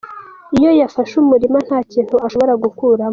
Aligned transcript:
Iyo 0.57 0.71
yafashe 0.79 1.13
umurima 1.23 1.57
nta 1.67 1.79
kintu 1.91 2.15
ushobora 2.27 2.53
gukuramo. 2.63 3.09